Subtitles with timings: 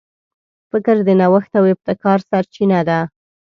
[0.71, 2.99] فکر د نوښت او ابتکار سرچینه ده.